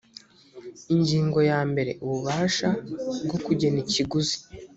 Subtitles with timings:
[0.93, 2.69] ingingo ya mbere ububasha
[3.25, 4.37] bwo kugena ikiguzi